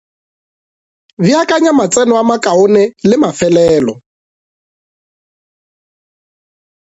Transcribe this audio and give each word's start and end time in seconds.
Beakanya 1.21 1.71
matseno 1.79 2.13
a 2.21 2.23
makaone 2.29 2.83
le 3.09 3.15
mafelelo. 3.23 3.93